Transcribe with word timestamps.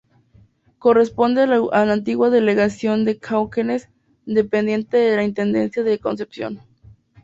Corresponde 0.79 1.43
a 1.43 1.85
la 1.85 1.93
antigua 1.93 2.31
Delegación 2.31 3.05
de 3.05 3.19
Cauquenes, 3.19 3.87
dependiente 4.25 4.97
de 4.97 5.15
la 5.15 5.23
Intendencia 5.23 5.83
de 5.83 5.99
Concepción. 5.99 6.59